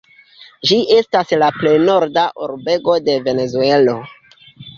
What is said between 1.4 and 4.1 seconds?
la plej norda urbego de Venezuelo.